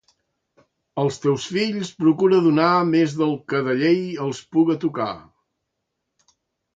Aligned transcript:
Als 1.01 1.17
teus 1.25 1.43
fills 1.57 1.91
procura 1.99 2.39
donar 2.45 2.69
més 2.93 3.13
del 3.19 3.35
que 3.53 3.59
de 3.67 3.75
llei 3.81 3.99
els 4.25 4.39
puga 4.57 4.77
tocar. 4.85 5.09